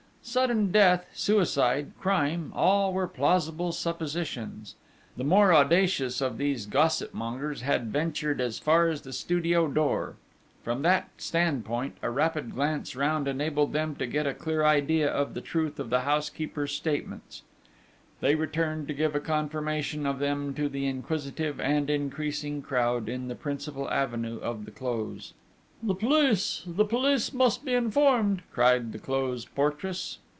[0.23, 4.75] Sudden death, suicide, crime all were plausible suppositions.
[5.17, 10.17] The more audacious of these gossip mongers had ventured as far as the studio door;
[10.63, 15.33] from that standpoint, a rapid glance round enabled them to get a clear idea of
[15.33, 17.41] the truth of the housekeeper's statements:
[18.19, 23.27] they returned to give a confirmation of them to the inquisitive and increasing crowd in
[23.27, 25.33] the principal avenue of the Close.
[25.83, 26.61] 'The police!
[26.67, 30.19] The police must be informed!' cried the Close portress.